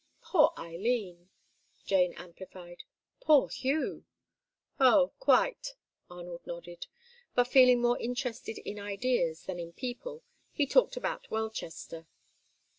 "Poor 0.23 0.51
Eileen," 0.57 1.29
Jane 1.85 2.13
amplified; 2.15 2.81
"poor 3.19 3.49
Hugh." 3.49 4.05
"Oh, 4.79 5.13
quite," 5.19 5.75
Arnold 6.09 6.41
nodded. 6.47 6.87
But, 7.35 7.49
feeling 7.49 7.81
more 7.81 7.99
interested 7.99 8.57
in 8.57 8.79
ideas 8.79 9.43
than 9.43 9.59
in 9.59 9.73
people, 9.73 10.23
he 10.51 10.65
talked 10.65 10.97
about 10.97 11.29
Welchester. 11.29 12.07